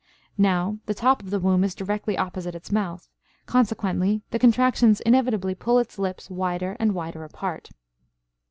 [0.39, 3.07] Now, the top of the womb is directly opposite its mouth,
[3.45, 7.69] consequently the contractions inevitably pull its lips wider and wider apart.